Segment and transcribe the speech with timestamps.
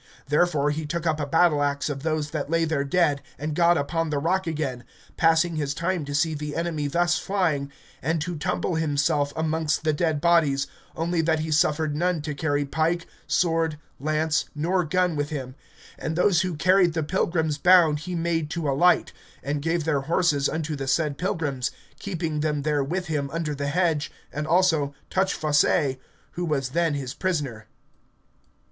[0.29, 3.77] Therefore he took up a battle axe of those that lay there dead, and got
[3.77, 4.83] upon the rock again,
[5.15, 9.93] passing his time to see the enemy thus flying and to tumble himself amongst the
[9.93, 15.29] dead bodies, only that he suffered none to carry pike, sword, lance, nor gun with
[15.29, 15.53] him,
[15.99, 19.13] and those who carried the pilgrims bound he made to alight,
[19.43, 23.67] and gave their horses unto the said pilgrims, keeping them there with him under the
[23.67, 25.99] hedge, and also Touchfaucet,
[26.31, 27.67] who was then his prisoner.